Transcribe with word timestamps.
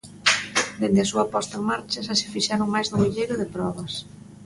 Dende 0.79 1.01
a 1.03 1.09
súa 1.11 1.29
posta 1.33 1.55
en 1.59 1.63
marcha 1.71 2.05
xa 2.07 2.13
se 2.21 2.31
fixeron 2.33 2.73
máis 2.73 2.87
dun 2.87 3.01
milleiro 3.05 3.33
de 3.37 3.47
probas. 3.55 3.93